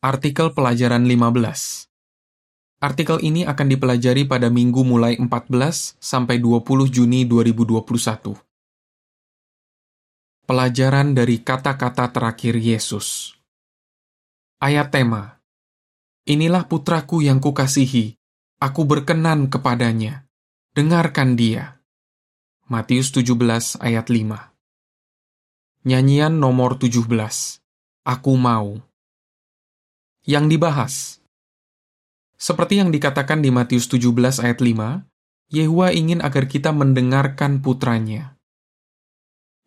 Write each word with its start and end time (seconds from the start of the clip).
Artikel 0.00 0.56
pelajaran 0.56 1.04
15 1.04 1.92
Artikel 2.80 3.20
ini 3.20 3.44
akan 3.44 3.68
dipelajari 3.68 4.24
pada 4.24 4.48
minggu 4.48 4.80
mulai 4.80 5.20
14 5.20 6.00
sampai 6.00 6.40
20 6.40 6.88
Juni 6.88 7.28
2021. 7.28 8.32
Pelajaran 10.48 11.12
dari 11.12 11.44
kata-kata 11.44 12.16
terakhir 12.16 12.56
Yesus. 12.56 13.36
Ayat 14.56 14.88
tema. 14.88 15.44
Inilah 16.24 16.64
putraku 16.64 17.20
yang 17.20 17.36
kukasihi, 17.36 18.16
aku 18.56 18.88
berkenan 18.88 19.52
kepadanya. 19.52 20.24
Dengarkan 20.72 21.36
dia. 21.36 21.84
Matius 22.72 23.12
17 23.12 23.76
ayat 23.84 24.08
5. 24.08 24.48
Nyanyian 25.84 26.40
nomor 26.40 26.80
17. 26.80 27.04
Aku 28.08 28.40
mau. 28.40 28.80
Yang 30.30 30.44
dibahas 30.46 30.94
seperti 32.38 32.78
yang 32.78 32.94
dikatakan 32.94 33.42
di 33.42 33.50
Matius 33.50 33.90
17 33.90 34.46
ayat 34.46 34.62
5, 34.62 35.02
Yehua 35.50 35.90
ingin 35.90 36.22
agar 36.22 36.46
kita 36.46 36.70
mendengarkan 36.70 37.58
putranya. 37.58 38.38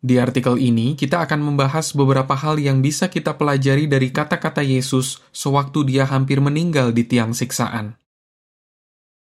Di 0.00 0.16
artikel 0.16 0.56
ini, 0.56 0.96
kita 0.96 1.20
akan 1.20 1.52
membahas 1.52 1.92
beberapa 1.92 2.32
hal 2.32 2.56
yang 2.56 2.80
bisa 2.80 3.12
kita 3.12 3.36
pelajari 3.36 3.84
dari 3.92 4.08
kata-kata 4.08 4.64
Yesus 4.64 5.20
sewaktu 5.36 5.84
dia 5.84 6.08
hampir 6.08 6.40
meninggal 6.40 6.96
di 6.96 7.04
tiang 7.04 7.36
siksaan. 7.36 8.00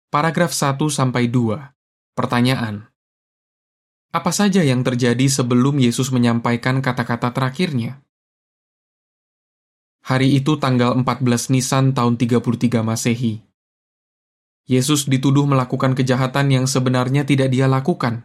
Paragraf 0.09 0.57
1-2 0.57 0.81
Pertanyaan 2.17 2.89
Apa 4.09 4.33
saja 4.33 4.65
yang 4.65 4.81
terjadi 4.81 5.29
sebelum 5.29 5.77
Yesus 5.85 6.09
menyampaikan 6.09 6.81
kata-kata 6.81 7.37
terakhirnya? 7.37 8.06
Hari 10.07 10.39
itu 10.39 10.55
tanggal 10.55 10.95
14 10.95 11.51
Nisan 11.51 11.91
tahun 11.91 12.15
33 12.15 12.39
Masehi. 12.79 13.43
Yesus 14.71 15.11
dituduh 15.11 15.51
melakukan 15.51 15.99
kejahatan 15.99 16.55
yang 16.55 16.71
sebenarnya 16.71 17.27
tidak 17.27 17.51
dia 17.51 17.67
lakukan. 17.67 18.23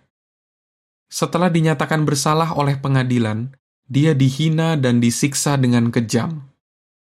Setelah 1.09 1.49
dinyatakan 1.49 2.05
bersalah 2.05 2.53
oleh 2.53 2.77
pengadilan, 2.77 3.57
dia 3.89 4.13
dihina 4.13 4.77
dan 4.77 5.01
disiksa 5.01 5.57
dengan 5.57 5.89
kejam. 5.89 6.53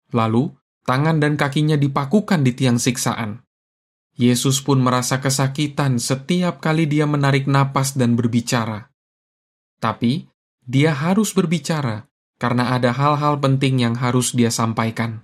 Lalu, 0.10 0.50
tangan 0.82 1.22
dan 1.22 1.38
kakinya 1.38 1.78
dipakukan 1.78 2.42
di 2.42 2.58
tiang 2.58 2.82
siksaan. 2.82 3.46
Yesus 4.18 4.66
pun 4.66 4.82
merasa 4.82 5.22
kesakitan 5.22 6.02
setiap 6.02 6.58
kali 6.58 6.90
dia 6.90 7.06
menarik 7.06 7.46
napas 7.46 7.94
dan 7.94 8.18
berbicara. 8.18 8.90
Tapi, 9.78 10.26
dia 10.66 10.90
harus 10.90 11.38
berbicara 11.38 12.10
karena 12.36 12.76
ada 12.76 12.92
hal-hal 12.92 13.40
penting 13.40 13.80
yang 13.80 13.96
harus 13.96 14.36
dia 14.36 14.52
sampaikan. 14.52 15.24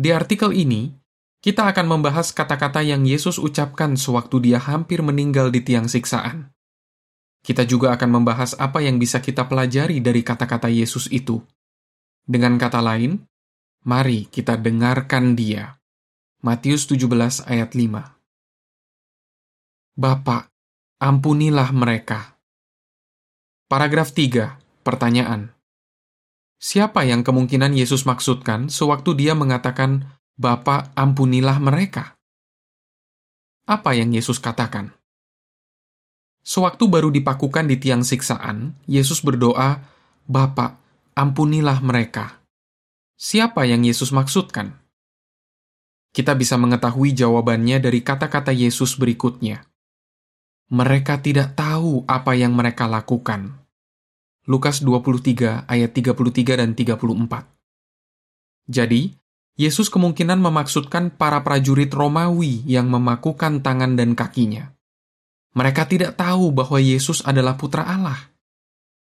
Di 0.00 0.12
artikel 0.12 0.56
ini, 0.56 0.96
kita 1.40 1.68
akan 1.72 1.86
membahas 1.88 2.32
kata-kata 2.36 2.84
yang 2.84 3.04
Yesus 3.08 3.40
ucapkan 3.40 3.96
sewaktu 3.96 4.52
dia 4.52 4.60
hampir 4.60 5.00
meninggal 5.00 5.48
di 5.48 5.64
tiang 5.64 5.88
siksaan. 5.88 6.52
Kita 7.40 7.64
juga 7.64 7.96
akan 7.96 8.20
membahas 8.20 8.52
apa 8.60 8.84
yang 8.84 9.00
bisa 9.00 9.24
kita 9.24 9.48
pelajari 9.48 10.04
dari 10.04 10.20
kata-kata 10.20 10.68
Yesus 10.68 11.08
itu. 11.08 11.40
Dengan 12.28 12.60
kata 12.60 12.84
lain, 12.84 13.24
mari 13.88 14.28
kita 14.28 14.60
dengarkan 14.60 15.32
dia. 15.32 15.80
Matius 16.44 16.88
17 16.88 17.44
ayat 17.48 17.72
5 17.76 18.16
Bapak, 19.96 20.48
ampunilah 21.00 21.72
mereka. 21.72 22.36
Paragraf 23.68 24.12
3 24.16 24.69
Pertanyaan. 24.80 25.52
Siapa 26.60 27.04
yang 27.04 27.24
kemungkinan 27.24 27.72
Yesus 27.76 28.04
maksudkan 28.08 28.72
sewaktu 28.72 29.16
dia 29.16 29.32
mengatakan, 29.36 30.16
Bapak 30.40 30.92
ampunilah 30.96 31.60
mereka? 31.60 32.16
Apa 33.68 33.92
yang 33.92 34.12
Yesus 34.12 34.40
katakan? 34.40 34.96
Sewaktu 36.40 36.88
baru 36.88 37.12
dipakukan 37.12 37.68
di 37.68 37.76
tiang 37.76 38.00
siksaan, 38.00 38.72
Yesus 38.88 39.20
berdoa, 39.20 39.84
Bapak, 40.24 40.80
ampunilah 41.12 41.84
mereka. 41.84 42.40
Siapa 43.20 43.68
yang 43.68 43.84
Yesus 43.84 44.16
maksudkan? 44.16 44.80
Kita 46.10 46.32
bisa 46.32 46.56
mengetahui 46.56 47.12
jawabannya 47.12 47.78
dari 47.84 48.00
kata-kata 48.00 48.50
Yesus 48.50 48.96
berikutnya. 48.96 49.62
Mereka 50.72 51.20
tidak 51.20 51.52
tahu 51.54 52.08
apa 52.08 52.32
yang 52.32 52.56
mereka 52.56 52.88
lakukan. 52.88 53.59
Lukas 54.48 54.80
23 54.80 55.68
ayat 55.68 55.90
33 55.92 56.60
dan 56.60 56.72
34. 56.72 57.44
Jadi, 58.70 59.12
Yesus 59.60 59.92
kemungkinan 59.92 60.40
memaksudkan 60.40 61.12
para 61.12 61.44
prajurit 61.44 61.92
Romawi 61.92 62.64
yang 62.64 62.88
memakukan 62.88 63.60
tangan 63.60 63.92
dan 63.98 64.16
kakinya. 64.16 64.72
Mereka 65.52 65.84
tidak 65.90 66.16
tahu 66.16 66.54
bahwa 66.54 66.80
Yesus 66.80 67.20
adalah 67.26 67.60
putra 67.60 67.84
Allah. 67.84 68.30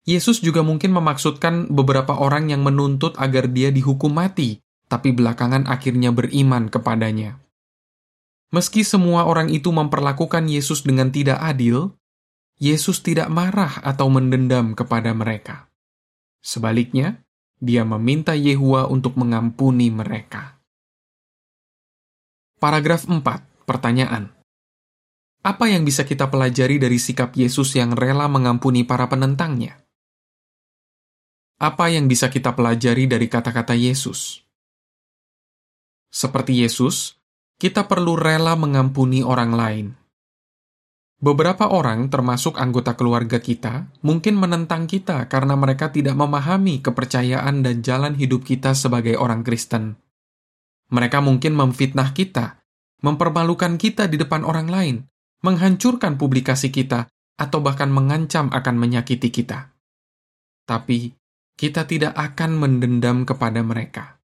Yesus 0.02 0.42
juga 0.42 0.66
mungkin 0.66 0.90
memaksudkan 0.90 1.70
beberapa 1.70 2.18
orang 2.18 2.50
yang 2.50 2.66
menuntut 2.66 3.14
agar 3.22 3.46
dia 3.46 3.70
dihukum 3.70 4.10
mati, 4.10 4.58
tapi 4.90 5.14
belakangan 5.14 5.70
akhirnya 5.70 6.10
beriman 6.10 6.66
kepadanya. 6.66 7.38
Meski 8.50 8.82
semua 8.82 9.30
orang 9.30 9.48
itu 9.48 9.70
memperlakukan 9.70 10.50
Yesus 10.50 10.82
dengan 10.82 11.14
tidak 11.14 11.38
adil, 11.38 11.94
Yesus 12.62 13.02
tidak 13.02 13.26
marah 13.26 13.82
atau 13.82 14.06
mendendam 14.06 14.78
kepada 14.78 15.10
mereka. 15.10 15.66
Sebaliknya, 16.38 17.26
dia 17.58 17.82
meminta 17.82 18.38
Yehua 18.38 18.86
untuk 18.86 19.18
mengampuni 19.18 19.90
mereka. 19.90 20.62
Paragraf 22.62 23.10
4. 23.10 23.66
Pertanyaan. 23.66 24.30
Apa 25.42 25.74
yang 25.74 25.82
bisa 25.82 26.06
kita 26.06 26.30
pelajari 26.30 26.78
dari 26.78 27.02
sikap 27.02 27.34
Yesus 27.34 27.74
yang 27.74 27.98
rela 27.98 28.30
mengampuni 28.30 28.86
para 28.86 29.10
penentangnya? 29.10 29.82
Apa 31.58 31.90
yang 31.90 32.06
bisa 32.06 32.30
kita 32.30 32.54
pelajari 32.54 33.10
dari 33.10 33.26
kata-kata 33.26 33.74
Yesus? 33.74 34.38
Seperti 36.14 36.62
Yesus, 36.62 37.18
kita 37.58 37.90
perlu 37.90 38.14
rela 38.14 38.54
mengampuni 38.54 39.26
orang 39.26 39.50
lain. 39.50 39.86
Beberapa 41.22 41.70
orang, 41.70 42.10
termasuk 42.10 42.58
anggota 42.58 42.98
keluarga 42.98 43.38
kita, 43.38 43.86
mungkin 44.02 44.34
menentang 44.34 44.90
kita 44.90 45.30
karena 45.30 45.54
mereka 45.54 45.94
tidak 45.94 46.18
memahami 46.18 46.82
kepercayaan 46.82 47.62
dan 47.62 47.78
jalan 47.78 48.18
hidup 48.18 48.42
kita 48.42 48.74
sebagai 48.74 49.14
orang 49.14 49.46
Kristen. 49.46 49.94
Mereka 50.90 51.22
mungkin 51.22 51.54
memfitnah 51.54 52.10
kita, 52.10 52.66
mempermalukan 53.06 53.78
kita 53.78 54.10
di 54.10 54.18
depan 54.18 54.42
orang 54.42 54.66
lain, 54.66 54.96
menghancurkan 55.46 56.18
publikasi 56.18 56.74
kita, 56.74 57.06
atau 57.38 57.62
bahkan 57.62 57.94
mengancam 57.94 58.50
akan 58.50 58.74
menyakiti 58.82 59.30
kita. 59.30 59.70
Tapi, 60.66 61.14
kita 61.54 61.86
tidak 61.86 62.18
akan 62.18 62.58
mendendam 62.58 63.22
kepada 63.22 63.62
mereka. 63.62 64.18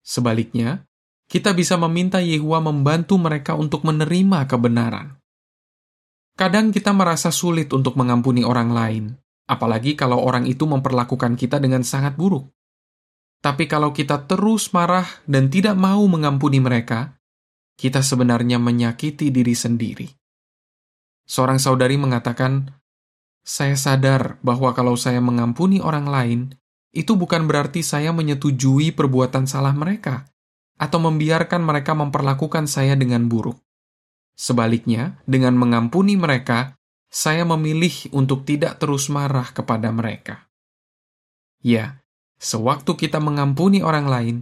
Sebaliknya, 0.00 0.88
kita 1.28 1.52
bisa 1.52 1.76
meminta 1.76 2.24
Yehua 2.24 2.64
membantu 2.64 3.20
mereka 3.20 3.52
untuk 3.52 3.84
menerima 3.84 4.48
kebenaran 4.48 5.21
Kadang 6.42 6.74
kita 6.74 6.90
merasa 6.90 7.30
sulit 7.30 7.70
untuk 7.70 7.94
mengampuni 7.94 8.42
orang 8.42 8.74
lain, 8.74 9.14
apalagi 9.46 9.94
kalau 9.94 10.18
orang 10.26 10.42
itu 10.50 10.66
memperlakukan 10.66 11.38
kita 11.38 11.62
dengan 11.62 11.86
sangat 11.86 12.18
buruk. 12.18 12.50
Tapi 13.38 13.70
kalau 13.70 13.94
kita 13.94 14.26
terus 14.26 14.74
marah 14.74 15.06
dan 15.22 15.46
tidak 15.54 15.78
mau 15.78 16.02
mengampuni 16.10 16.58
mereka, 16.58 17.14
kita 17.78 18.02
sebenarnya 18.02 18.58
menyakiti 18.58 19.30
diri 19.30 19.54
sendiri. 19.54 20.10
Seorang 21.30 21.62
saudari 21.62 21.94
mengatakan, 21.94 22.74
"Saya 23.46 23.78
sadar 23.78 24.42
bahwa 24.42 24.74
kalau 24.74 24.98
saya 24.98 25.22
mengampuni 25.22 25.78
orang 25.78 26.10
lain, 26.10 26.40
itu 26.90 27.14
bukan 27.14 27.46
berarti 27.46 27.86
saya 27.86 28.10
menyetujui 28.10 28.90
perbuatan 28.98 29.46
salah 29.46 29.78
mereka 29.78 30.26
atau 30.74 30.98
membiarkan 30.98 31.62
mereka 31.62 31.94
memperlakukan 31.94 32.66
saya 32.66 32.98
dengan 32.98 33.30
buruk. 33.30 33.62
Sebaliknya, 34.42 35.22
dengan 35.22 35.54
mengampuni 35.54 36.18
mereka, 36.18 36.74
saya 37.06 37.46
memilih 37.46 38.10
untuk 38.10 38.42
tidak 38.42 38.82
terus 38.82 39.06
marah 39.06 39.46
kepada 39.54 39.94
mereka. 39.94 40.50
Ya, 41.62 42.02
sewaktu 42.42 42.98
kita 42.98 43.22
mengampuni 43.22 43.86
orang 43.86 44.10
lain, 44.10 44.36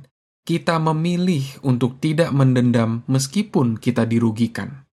kita 0.48 0.80
memilih 0.80 1.44
untuk 1.60 2.00
tidak 2.00 2.32
mendendam 2.32 3.04
meskipun 3.12 3.76
kita 3.76 4.08
dirugikan. 4.08 4.88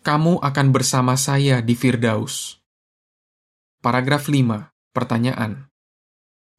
Kamu 0.00 0.40
akan 0.40 0.66
bersama 0.72 1.12
saya 1.20 1.60
di 1.60 1.76
Firdaus. 1.76 2.56
Paragraf 3.84 4.32
5. 4.32 4.72
Pertanyaan. 4.96 5.68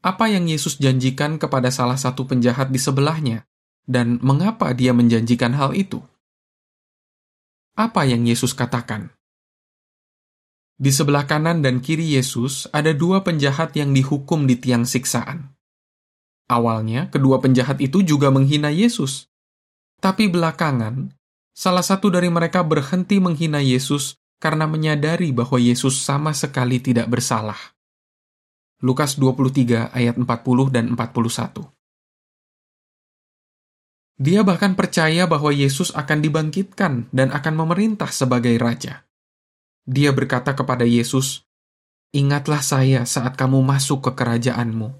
Apa 0.05 0.29
yang 0.29 0.45
Yesus 0.45 0.77
janjikan 0.77 1.41
kepada 1.41 1.73
salah 1.73 1.97
satu 1.97 2.29
penjahat 2.29 2.69
di 2.69 2.77
sebelahnya, 2.77 3.49
dan 3.89 4.21
mengapa 4.21 4.69
dia 4.77 4.93
menjanjikan 4.93 5.57
hal 5.57 5.73
itu? 5.73 6.05
Apa 7.79 8.03
yang 8.03 8.27
Yesus 8.27 8.51
katakan? 8.51 9.15
Di 10.75 10.91
sebelah 10.91 11.23
kanan 11.23 11.63
dan 11.63 11.79
kiri 11.79 12.11
Yesus 12.11 12.67
ada 12.75 12.91
dua 12.91 13.23
penjahat 13.23 13.71
yang 13.79 13.95
dihukum 13.95 14.43
di 14.43 14.59
tiang 14.59 14.83
siksaan. 14.83 15.55
Awalnya, 16.51 17.07
kedua 17.07 17.39
penjahat 17.39 17.79
itu 17.79 18.03
juga 18.03 18.35
menghina 18.35 18.67
Yesus. 18.67 19.31
Tapi 20.03 20.27
belakangan, 20.27 21.15
salah 21.55 21.79
satu 21.79 22.11
dari 22.11 22.27
mereka 22.27 22.67
berhenti 22.67 23.23
menghina 23.23 23.63
Yesus 23.63 24.19
karena 24.43 24.67
menyadari 24.67 25.31
bahwa 25.31 25.55
Yesus 25.55 26.03
sama 26.03 26.35
sekali 26.35 26.83
tidak 26.83 27.07
bersalah. 27.07 27.79
Lukas 28.83 29.15
23 29.15 29.95
ayat 29.95 30.19
40 30.19 30.27
dan 30.67 30.91
41. 30.99 31.78
Dia 34.19 34.43
bahkan 34.43 34.75
percaya 34.75 35.23
bahwa 35.31 35.55
Yesus 35.55 35.95
akan 35.95 36.19
dibangkitkan 36.19 37.07
dan 37.15 37.31
akan 37.31 37.55
memerintah 37.55 38.11
sebagai 38.11 38.51
raja. 38.59 39.07
Dia 39.87 40.11
berkata 40.11 40.51
kepada 40.51 40.83
Yesus, 40.83 41.47
Ingatlah 42.11 42.59
saya 42.59 43.07
saat 43.07 43.39
kamu 43.39 43.63
masuk 43.63 44.11
ke 44.11 44.11
kerajaanmu. 44.19 44.91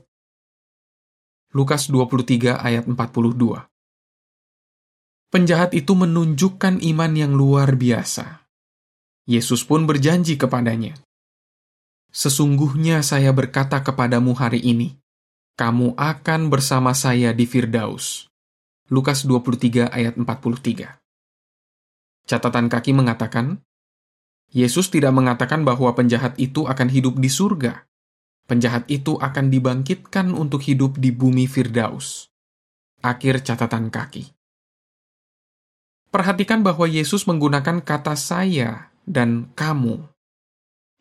Lukas 1.52 1.92
23 1.92 2.64
ayat 2.64 2.88
42 2.88 3.68
Penjahat 5.34 5.76
itu 5.76 5.94
menunjukkan 6.00 6.80
iman 6.80 7.12
yang 7.12 7.36
luar 7.36 7.76
biasa. 7.76 8.48
Yesus 9.28 9.68
pun 9.68 9.84
berjanji 9.84 10.40
kepadanya, 10.40 10.96
Sesungguhnya 12.10 13.06
saya 13.06 13.36
berkata 13.36 13.84
kepadamu 13.84 14.34
hari 14.34 14.64
ini, 14.64 14.98
kamu 15.60 15.94
akan 16.00 16.50
bersama 16.50 16.96
saya 16.96 17.36
di 17.36 17.46
Firdaus. 17.46 18.29
Lukas 18.90 19.22
23 19.22 19.86
ayat 19.94 20.18
43 20.18 20.98
Catatan 22.26 22.66
kaki 22.74 22.98
mengatakan, 22.98 23.62
Yesus 24.50 24.90
tidak 24.90 25.14
mengatakan 25.14 25.62
bahwa 25.62 25.94
penjahat 25.94 26.34
itu 26.42 26.66
akan 26.66 26.90
hidup 26.90 27.22
di 27.22 27.30
surga. 27.30 27.86
Penjahat 28.50 28.90
itu 28.90 29.14
akan 29.22 29.54
dibangkitkan 29.54 30.34
untuk 30.34 30.66
hidup 30.66 30.98
di 30.98 31.14
bumi 31.14 31.46
Firdaus. 31.46 32.34
Akhir 33.06 33.46
catatan 33.46 33.94
kaki. 33.94 34.34
Perhatikan 36.10 36.66
bahwa 36.66 36.90
Yesus 36.90 37.30
menggunakan 37.30 37.86
kata 37.86 38.18
"saya" 38.18 38.90
dan 39.06 39.54
"kamu". 39.54 40.02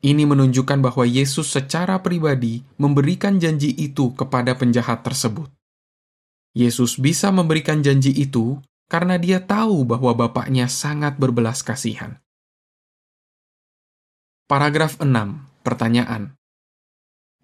Ini 0.05 0.29
menunjukkan 0.29 0.85
bahwa 0.85 1.09
Yesus 1.09 1.49
secara 1.49 2.05
pribadi 2.05 2.61
memberikan 2.77 3.41
janji 3.41 3.73
itu 3.73 4.13
kepada 4.13 4.53
penjahat 4.61 5.01
tersebut. 5.01 5.49
Yesus 6.59 6.99
bisa 6.99 7.31
memberikan 7.31 7.87
janji 7.87 8.11
itu 8.11 8.59
karena 8.91 9.15
dia 9.15 9.39
tahu 9.39 9.87
bahwa 9.87 10.11
Bapaknya 10.19 10.67
sangat 10.67 11.15
berbelas 11.15 11.63
kasihan. 11.63 12.19
Paragraf 14.51 14.99
6. 14.99 15.07
Pertanyaan. 15.63 16.35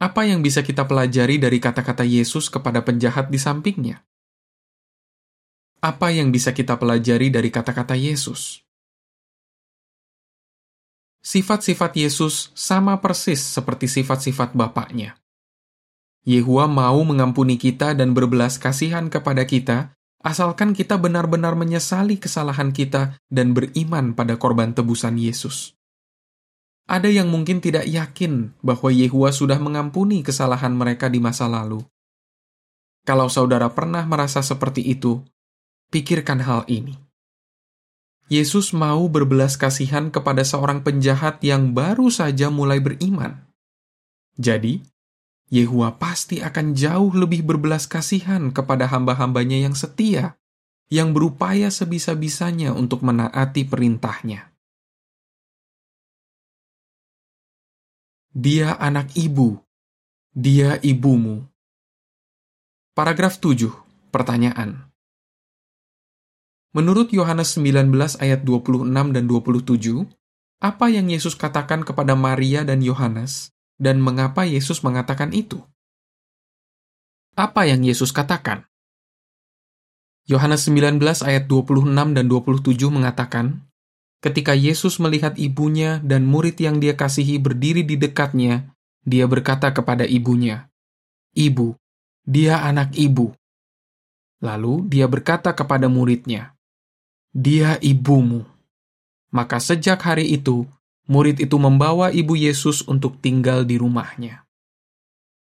Apa 0.02 0.26
yang 0.26 0.42
bisa 0.42 0.66
kita 0.66 0.82
pelajari 0.90 1.38
dari 1.38 1.62
kata-kata 1.62 2.02
Yesus 2.02 2.50
kepada 2.50 2.82
penjahat 2.82 3.30
di 3.30 3.38
sampingnya? 3.38 4.02
Apa 5.78 6.10
yang 6.10 6.34
bisa 6.34 6.50
kita 6.50 6.74
pelajari 6.74 7.30
dari 7.30 7.54
kata-kata 7.54 7.94
Yesus? 7.94 8.64
Sifat-sifat 11.22 11.92
Yesus 11.94 12.50
sama 12.56 12.98
persis 12.98 13.38
seperti 13.38 13.86
sifat-sifat 13.86 14.58
Bapaknya. 14.58 15.14
Yehua 16.24 16.64
mau 16.64 17.04
mengampuni 17.04 17.60
kita 17.60 17.92
dan 17.92 18.16
berbelas 18.16 18.56
kasihan 18.56 19.12
kepada 19.12 19.44
kita, 19.44 19.92
asalkan 20.24 20.72
kita 20.72 20.96
benar-benar 20.96 21.52
menyesali 21.52 22.16
kesalahan 22.16 22.72
kita 22.72 23.20
dan 23.28 23.52
beriman 23.52 24.16
pada 24.16 24.40
korban 24.40 24.72
tebusan 24.72 25.20
Yesus. 25.20 25.76
Ada 26.88 27.12
yang 27.12 27.28
mungkin 27.28 27.60
tidak 27.60 27.84
yakin 27.88 28.56
bahwa 28.64 28.88
Yehua 28.88 29.36
sudah 29.36 29.60
mengampuni 29.60 30.24
kesalahan 30.24 30.72
mereka 30.72 31.12
di 31.12 31.20
masa 31.20 31.44
lalu. 31.48 31.84
Kalau 33.04 33.28
saudara 33.28 33.68
pernah 33.72 34.04
merasa 34.08 34.40
seperti 34.40 34.80
itu, 34.80 35.20
pikirkan 35.92 36.40
hal 36.40 36.64
ini. 36.72 36.96
Yesus 38.32 38.72
mau 38.72 39.04
berbelas 39.12 39.60
kasihan 39.60 40.08
kepada 40.08 40.40
seorang 40.40 40.80
penjahat 40.80 41.44
yang 41.44 41.76
baru 41.76 42.08
saja 42.08 42.48
mulai 42.48 42.80
beriman. 42.80 43.44
Jadi, 44.40 44.80
Yehua 45.52 46.00
pasti 46.00 46.40
akan 46.40 46.72
jauh 46.72 47.12
lebih 47.12 47.44
berbelas 47.44 47.84
kasihan 47.84 48.48
kepada 48.50 48.88
hamba-hambanya 48.88 49.68
yang 49.68 49.76
setia, 49.76 50.40
yang 50.88 51.12
berupaya 51.12 51.68
sebisa-bisanya 51.68 52.72
untuk 52.72 53.04
menaati 53.04 53.68
perintahnya. 53.68 54.50
Dia 58.34 58.74
anak 58.82 59.14
ibu. 59.14 59.62
Dia 60.34 60.82
ibumu. 60.82 61.46
Paragraf 62.98 63.38
7. 63.38 63.70
Pertanyaan. 64.10 64.90
Menurut 66.74 67.14
Yohanes 67.14 67.54
19 67.54 68.18
ayat 68.18 68.42
26 68.42 69.14
dan 69.14 69.24
27, 69.30 70.10
apa 70.58 70.90
yang 70.90 71.06
Yesus 71.06 71.38
katakan 71.38 71.86
kepada 71.86 72.18
Maria 72.18 72.66
dan 72.66 72.82
Yohanes, 72.82 73.53
dan 73.78 73.98
mengapa 73.98 74.46
Yesus 74.46 74.80
mengatakan 74.84 75.34
itu? 75.34 75.62
Apa 77.34 77.66
yang 77.66 77.82
Yesus 77.82 78.14
katakan? 78.14 78.66
Yohanes 80.24 80.64
19 80.70 81.02
ayat 81.20 81.44
26 81.50 82.16
dan 82.16 82.24
27 82.30 82.88
mengatakan, 82.88 83.66
Ketika 84.24 84.56
Yesus 84.56 84.96
melihat 85.04 85.36
ibunya 85.36 86.00
dan 86.00 86.24
murid 86.24 86.56
yang 86.56 86.80
dia 86.80 86.96
kasihi 86.96 87.36
berdiri 87.36 87.84
di 87.84 88.00
dekatnya, 88.00 88.72
dia 89.04 89.28
berkata 89.28 89.68
kepada 89.68 90.08
ibunya, 90.08 90.72
"Ibu, 91.36 91.76
dia 92.24 92.64
anak 92.64 92.96
ibu." 92.96 93.36
Lalu 94.40 94.88
dia 94.88 95.04
berkata 95.12 95.52
kepada 95.52 95.92
muridnya, 95.92 96.56
"Dia 97.36 97.76
ibumu." 97.84 98.48
Maka 99.28 99.60
sejak 99.60 100.00
hari 100.00 100.32
itu, 100.32 100.64
murid 101.08 101.40
itu 101.40 101.56
membawa 101.60 102.08
ibu 102.12 102.36
Yesus 102.36 102.84
untuk 102.88 103.20
tinggal 103.20 103.64
di 103.68 103.76
rumahnya. 103.80 104.44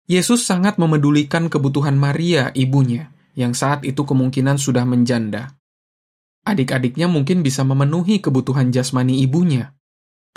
Yesus 0.07 0.47
sangat 0.47 0.79
memedulikan 0.79 1.51
kebutuhan 1.51 1.99
Maria, 1.99 2.55
ibunya, 2.55 3.11
yang 3.35 3.51
saat 3.51 3.83
itu 3.83 4.07
kemungkinan 4.07 4.55
sudah 4.55 4.87
menjanda. 4.87 5.57
Adik-adiknya 6.47 7.11
mungkin 7.11 7.43
bisa 7.43 7.67
memenuhi 7.67 8.23
kebutuhan 8.23 8.71
jasmani 8.71 9.19
ibunya, 9.19 9.75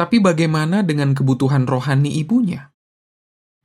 tapi 0.00 0.16
bagaimana 0.16 0.80
dengan 0.80 1.12
kebutuhan 1.12 1.68
rohani 1.68 2.08
ibunya? 2.18 2.72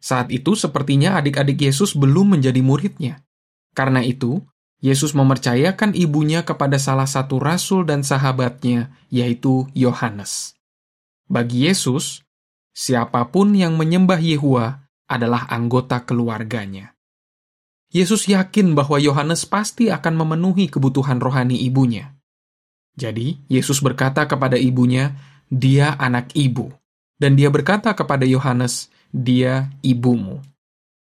Saat 0.04 0.30
itu 0.36 0.54
sepertinya 0.54 1.16
adik-adik 1.16 1.58
Yesus 1.63 1.96
belum 1.96 2.36
menjadi 2.38 2.60
muridnya. 2.60 3.24
Karena 3.72 4.04
itu, 4.04 4.44
Yesus 4.84 5.16
mempercayakan 5.16 5.96
ibunya 5.96 6.44
kepada 6.44 6.75
salah 6.75 7.08
satu 7.08 7.39
rasul 7.39 7.88
dan 7.88 8.03
sahabatnya, 8.03 8.94
yaitu 9.10 9.65
Yohanes. 9.72 10.55
Bagi 11.25 11.65
Yesus, 11.65 12.22
siapa 12.70 13.34
pun 13.34 13.58
yang 13.58 13.74
menyembah 13.82 14.22
Yehua 14.22 14.86
adalah 15.10 15.50
anggota 15.50 16.05
keluarganya. 16.05 16.94
Yesus 17.89 18.27
yakin 18.29 18.75
bahwa 18.77 19.00
Yohanes 19.01 19.48
pasti 19.48 19.89
akan 19.89 20.13
memenuhi 20.22 20.70
kebutuhan 20.70 21.17
rohani 21.17 21.58
ibunya. 21.65 22.13
Jadi, 22.94 23.41
Yesus 23.50 23.82
berkata 23.82 24.27
kepada 24.29 24.60
ibunya, 24.60 25.15
"Dia 25.50 25.98
anak 25.98 26.36
ibu." 26.38 26.70
Dan 27.15 27.39
dia 27.39 27.48
berkata 27.48 27.96
kepada 27.96 28.27
Yohanes, 28.27 28.91
"Dia 29.10 29.72
ibumu." 29.79 30.44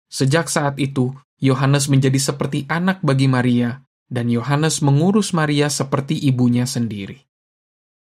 Sejak 0.09 0.49
saat 0.49 0.81
itu, 0.81 1.13
Yohanes 1.39 1.87
menjadi 1.87 2.17
seperti 2.17 2.65
anak 2.67 2.99
bagi 3.05 3.29
Maria, 3.29 3.85
dan 4.09 4.27
Yohanes 4.27 4.81
mengurus 4.81 5.31
Maria 5.31 5.69
seperti 5.69 6.17
ibunya 6.17 6.65
sendiri. 6.65 7.29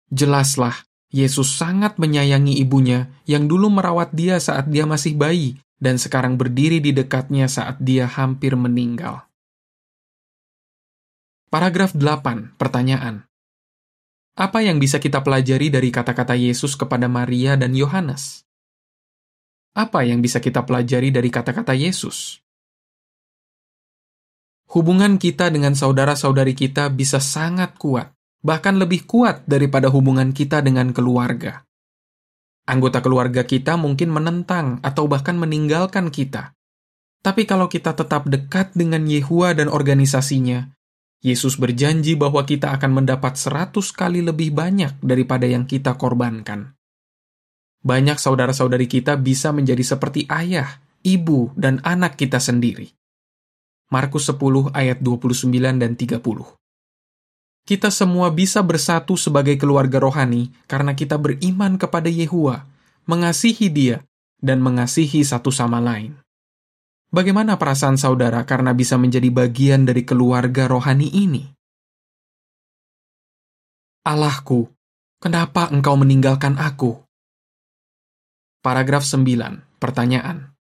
Jelaslah, 0.10 0.76
Yesus 1.12 1.60
sangat 1.60 2.00
menyayangi 2.00 2.56
ibunya 2.64 3.12
yang 3.28 3.52
dulu 3.52 3.68
merawat 3.68 4.16
dia 4.16 4.40
saat 4.40 4.72
dia 4.72 4.88
masih 4.88 5.20
bayi 5.20 5.60
dan 5.76 6.00
sekarang 6.00 6.40
berdiri 6.40 6.80
di 6.80 6.96
dekatnya 6.96 7.52
saat 7.52 7.84
dia 7.84 8.08
hampir 8.08 8.56
meninggal. 8.56 9.28
Paragraf 11.52 11.92
8. 11.92 12.56
Pertanyaan. 12.56 13.28
Apa 14.40 14.64
yang 14.64 14.80
bisa 14.80 15.04
kita 15.04 15.20
pelajari 15.20 15.68
dari 15.68 15.92
kata-kata 15.92 16.32
Yesus 16.32 16.80
kepada 16.80 17.12
Maria 17.12 17.60
dan 17.60 17.76
Yohanes? 17.76 18.48
Apa 19.76 20.08
yang 20.08 20.24
bisa 20.24 20.40
kita 20.40 20.64
pelajari 20.64 21.12
dari 21.12 21.28
kata-kata 21.28 21.76
Yesus? 21.76 22.40
Hubungan 24.72 25.20
kita 25.20 25.52
dengan 25.52 25.76
saudara-saudari 25.76 26.56
kita 26.56 26.88
bisa 26.88 27.20
sangat 27.20 27.76
kuat, 27.76 28.16
bahkan 28.42 28.78
lebih 28.78 29.06
kuat 29.06 29.46
daripada 29.46 29.90
hubungan 29.90 30.34
kita 30.34 30.66
dengan 30.66 30.94
keluarga. 30.94 31.66
Anggota 32.66 33.02
keluarga 33.02 33.42
kita 33.46 33.78
mungkin 33.78 34.14
menentang 34.14 34.82
atau 34.86 35.10
bahkan 35.10 35.38
meninggalkan 35.38 36.14
kita. 36.14 36.54
Tapi 37.22 37.46
kalau 37.46 37.70
kita 37.70 37.94
tetap 37.94 38.26
dekat 38.26 38.74
dengan 38.74 39.06
Yehua 39.06 39.54
dan 39.54 39.70
organisasinya, 39.70 40.74
Yesus 41.22 41.62
berjanji 41.62 42.18
bahwa 42.18 42.42
kita 42.42 42.74
akan 42.74 43.02
mendapat 43.02 43.38
seratus 43.38 43.94
kali 43.94 44.26
lebih 44.26 44.50
banyak 44.58 44.98
daripada 45.06 45.46
yang 45.46 45.70
kita 45.70 45.94
korbankan. 45.94 46.74
Banyak 47.82 48.18
saudara-saudari 48.18 48.90
kita 48.90 49.18
bisa 49.22 49.54
menjadi 49.54 49.86
seperti 49.86 50.26
ayah, 50.30 50.82
ibu, 51.06 51.54
dan 51.54 51.78
anak 51.86 52.18
kita 52.18 52.42
sendiri. 52.42 52.90
Markus 53.94 54.30
10 54.30 54.74
ayat 54.74 55.02
29 55.02 55.82
dan 55.82 55.94
30. 55.94 56.61
Kita 57.62 57.94
semua 57.94 58.34
bisa 58.34 58.66
bersatu 58.66 59.14
sebagai 59.14 59.56
keluarga 59.56 60.02
rohani 60.02 60.50
karena 60.66 60.98
kita 60.98 61.16
beriman 61.22 61.78
kepada 61.78 62.10
Yehua, 62.10 62.66
mengasihi 63.06 63.70
Dia, 63.70 64.02
dan 64.42 64.60
mengasihi 64.60 65.22
satu 65.22 65.54
sama 65.54 65.78
lain. 65.78 66.18
Bagaimana 67.12 67.60
perasaan 67.60 68.00
saudara 68.00 68.42
karena 68.48 68.72
bisa 68.74 68.98
menjadi 68.98 69.30
bagian 69.30 69.86
dari 69.86 70.08
keluarga 70.08 70.66
rohani 70.66 71.12
ini? 71.12 71.44
Allahku, 74.02 74.66
kenapa 75.22 75.70
engkau 75.70 75.94
meninggalkan 76.00 76.58
aku? 76.58 76.98
Paragraf 78.64 79.06
9. 79.06 79.78
Pertanyaan. 79.78 80.54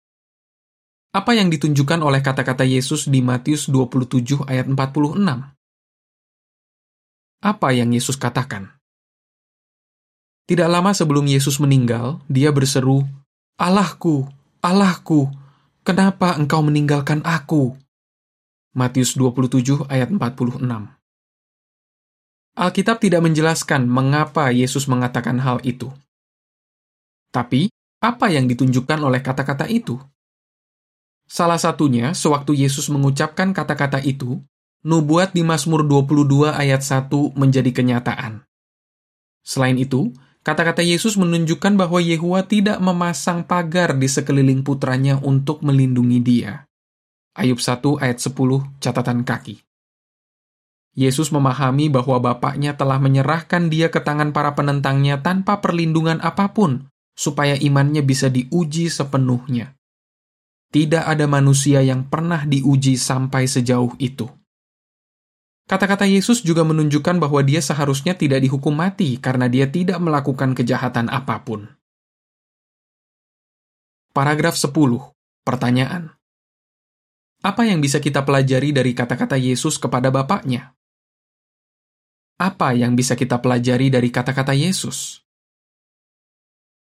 Apa 1.15 1.37
yang 1.37 1.47
ditunjukkan 1.47 2.01
oleh 2.03 2.19
kata-kata 2.19 2.67
Yesus 2.67 3.07
di 3.07 3.23
Matius 3.23 3.69
27 3.71 4.43
ayat 4.49 4.67
46? 4.67 5.58
Apa 7.39 7.71
yang 7.71 7.95
Yesus 7.95 8.19
katakan? 8.19 8.75
Tidak 10.43 10.67
lama 10.67 10.91
sebelum 10.91 11.23
Yesus 11.23 11.55
meninggal, 11.63 12.19
dia 12.27 12.51
berseru, 12.51 13.07
Allahku, 13.55 14.27
Allahku, 14.59 15.31
kenapa 15.87 16.35
engkau 16.35 16.59
meninggalkan 16.59 17.23
aku? 17.23 17.79
Matius 18.75 19.15
27 19.15 19.87
ayat 19.87 20.11
46 20.11 20.67
Alkitab 22.59 22.97
tidak 22.99 23.21
menjelaskan 23.23 23.87
mengapa 23.87 24.51
Yesus 24.51 24.91
mengatakan 24.91 25.39
hal 25.39 25.63
itu. 25.63 25.95
Tapi, 27.31 27.71
apa 28.03 28.27
yang 28.27 28.51
ditunjukkan 28.51 28.99
oleh 28.99 29.23
kata-kata 29.23 29.63
itu? 29.71 29.95
Salah 31.23 31.55
satunya, 31.55 32.11
sewaktu 32.11 32.67
Yesus 32.67 32.91
mengucapkan 32.91 33.55
kata-kata 33.55 34.03
itu, 34.03 34.43
nubuat 34.79 35.35
di 35.35 35.43
Mazmur 35.43 35.83
22 35.83 36.55
ayat 36.55 36.79
1 36.79 37.11
menjadi 37.35 37.71
kenyataan. 37.75 38.47
Selain 39.43 39.75
itu, 39.75 40.15
kata-kata 40.47 40.79
Yesus 40.79 41.19
menunjukkan 41.19 41.75
bahwa 41.75 41.99
Yehua 41.99 42.47
tidak 42.47 42.79
memasang 42.79 43.43
pagar 43.43 43.99
di 43.99 44.07
sekeliling 44.07 44.63
putranya 44.63 45.19
untuk 45.19 45.59
melindungi 45.67 46.19
dia. 46.23 46.63
Ayub 47.35 47.59
1 47.59 47.99
ayat 47.99 48.23
10 48.23 48.79
catatan 48.79 49.27
kaki. 49.27 49.59
Yesus 50.95 51.31
memahami 51.31 51.87
bahwa 51.87 52.19
Bapaknya 52.19 52.75
telah 52.75 52.99
menyerahkan 52.99 53.71
dia 53.71 53.87
ke 53.91 53.99
tangan 54.03 54.31
para 54.35 54.55
penentangnya 54.55 55.19
tanpa 55.19 55.59
perlindungan 55.59 56.19
apa 56.19 56.51
pun, 56.51 56.87
supaya 57.19 57.55
imannya 57.59 58.03
bisa 58.03 58.31
diuji 58.31 58.87
sepenuhnya. 58.87 59.75
Tidak 60.71 61.03
ada 61.03 61.25
manusia 61.27 61.83
yang 61.83 62.07
pernah 62.07 62.47
diuji 62.47 62.95
sampai 62.95 63.43
sejauh 63.43 63.97
itu. 63.99 64.38
Kata-kata 65.69 66.09
Yesus 66.09 66.41
juga 66.41 66.65
menunjukkan 66.65 67.21
bahwa 67.21 67.45
dia 67.45 67.61
seharusnya 67.61 68.17
tidak 68.17 68.41
dihukum 68.41 68.73
mati 68.73 69.21
karena 69.21 69.45
dia 69.45 69.69
tidak 69.69 70.01
melakukan 70.01 70.57
kejahatan 70.57 71.13
apa 71.13 71.45
pun. 71.45 71.69
Paragraf 74.09 74.57
10. 74.57 74.73
Pertanyaan. 75.45 76.17
Apa 77.45 77.69
yang 77.69 77.85
bisa 77.85 78.01
kita 78.01 78.25
pelajari 78.25 78.73
dari 78.73 78.97
kata-kata 78.97 79.37
Yesus 79.37 79.77
kepada 79.77 80.09
Bapaknya? 80.09 80.73
Apa 82.41 82.73
yang 82.73 82.97
bisa 82.97 83.13
kita 83.13 83.37
pelajari 83.37 83.93
dari 83.93 84.09
kata-kata 84.09 84.57
Yesus? 84.57 85.21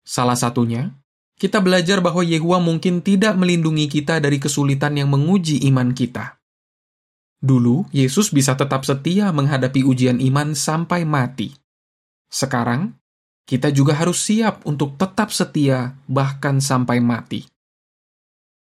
Salah 0.05 0.37
satunya, 0.37 0.93
kita 1.41 1.65
belajar 1.65 1.97
bahwa 1.97 2.21
Yehua 2.21 2.61
mungkin 2.61 3.01
tidak 3.01 3.33
melindungi 3.41 3.89
kita 3.89 4.21
dari 4.21 4.37
kesulitan 4.37 5.01
yang 5.01 5.09
menguji 5.09 5.65
iman 5.65 5.97
kita. 5.97 6.36
Dulu, 7.37 7.85
Yesus 7.93 8.33
bisa 8.33 8.57
tetap 8.57 8.81
setia 8.81 9.29
menghadapi 9.29 9.85
ujian 9.85 10.17
iman 10.17 10.57
sampai 10.57 11.05
mati. 11.05 11.53
Sekarang, 12.27 12.97
kita 13.47 13.71
juga 13.71 13.95
harus 13.95 14.19
siap 14.19 14.67
untuk 14.67 14.99
tetap 14.99 15.31
setia 15.31 15.95
bahkan 16.09 16.59
sampai 16.59 16.99
mati. 16.99 17.47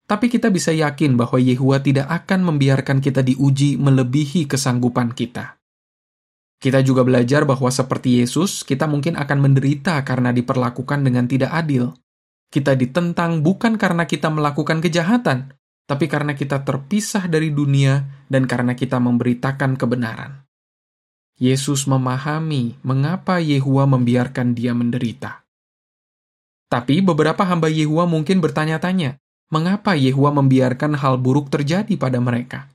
Tapi 0.05 0.29
kita 0.29 0.53
bisa 0.53 0.69
yakin 0.69 1.17
bahwa 1.17 1.41
Yehua 1.41 1.81
tidak 1.81 2.05
akan 2.11 2.45
membiarkan 2.53 3.01
kita 3.01 3.25
diuji 3.25 3.79
melebihi 3.79 4.45
kesanggupan 4.45 5.15
kita. 5.15 5.57
Kita 6.61 6.83
juga 6.85 7.01
belajar 7.01 7.47
bahwa 7.47 7.71
seperti 7.71 8.21
Yesus, 8.21 8.61
kita 8.67 8.85
mungkin 8.85 9.17
akan 9.17 9.37
menderita 9.39 9.97
karena 10.05 10.29
diperlakukan 10.35 11.01
dengan 11.01 11.25
tidak 11.25 11.55
adil. 11.55 11.95
Kita 12.53 12.77
ditentang 12.77 13.41
bukan 13.41 13.79
karena 13.79 14.05
kita 14.05 14.29
melakukan 14.29 14.83
kejahatan, 14.83 15.54
tapi 15.85 16.09
karena 16.09 16.33
kita 16.33 16.65
terpisah 16.65 17.29
dari 17.29 17.53
dunia 17.53 18.25
dan 18.25 18.49
karena 18.49 18.73
kita 18.73 18.97
memberitakan 18.97 19.77
kebenaran. 19.77 20.45
Yesus 21.37 21.85
memahami 21.85 22.79
mengapa 22.81 23.37
Yehua 23.37 23.85
membiarkan 23.85 24.57
dia 24.57 24.73
menderita. 24.73 25.45
Tapi 26.65 27.05
beberapa 27.05 27.45
hamba 27.45 27.69
Yehua 27.69 28.09
mungkin 28.09 28.41
bertanya-tanya, 28.41 29.21
mengapa 29.53 29.93
Yehua 29.93 30.33
membiarkan 30.33 30.97
hal 30.97 31.21
buruk 31.21 31.53
terjadi 31.53 31.93
pada 31.99 32.17
mereka? 32.17 32.71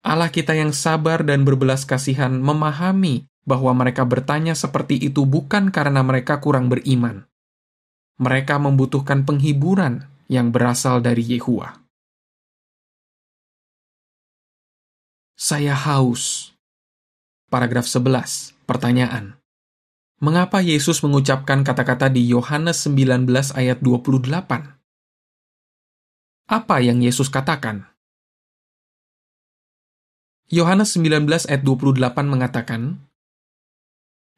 Allah 0.00 0.32
kita 0.32 0.56
yang 0.56 0.72
sabar 0.72 1.20
dan 1.22 1.44
berbelas 1.44 1.84
kasihan 1.84 2.32
memahami 2.40 3.28
bahwa 3.44 3.76
mereka 3.76 4.08
bertanya 4.08 4.56
seperti 4.56 4.96
itu 4.96 5.28
bukan 5.28 5.68
karena 5.68 6.00
mereka 6.00 6.40
kurang 6.40 6.72
beriman. 6.72 7.28
Mereka 8.16 8.56
membutuhkan 8.56 9.28
penghiburan 9.28 10.08
yang 10.32 10.48
berasal 10.48 11.04
dari 11.04 11.24
Yehua. 11.24 11.89
Saya 15.40 15.72
haus. 15.72 16.52
Paragraf 17.48 17.88
11. 17.88 18.52
Pertanyaan. 18.68 19.40
Mengapa 20.20 20.60
Yesus 20.60 21.00
mengucapkan 21.00 21.64
kata-kata 21.64 22.12
di 22.12 22.28
Yohanes 22.28 22.84
19 22.84 23.24
ayat 23.56 23.80
28? 23.80 24.36
Apa 26.44 26.76
yang 26.84 27.00
Yesus 27.00 27.32
katakan? 27.32 27.88
Yohanes 30.52 30.92
19 31.00 31.24
ayat 31.48 31.64
28 31.64 32.04
mengatakan, 32.28 33.00